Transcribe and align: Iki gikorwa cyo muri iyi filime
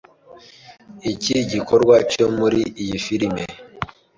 Iki 1.11 1.35
gikorwa 1.51 1.95
cyo 2.11 2.25
muri 2.37 2.61
iyi 2.81 2.97
filime 3.05 3.43